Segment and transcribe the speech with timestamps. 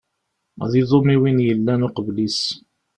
[0.63, 2.39] Ad iḍum i win yellan uqbel-is.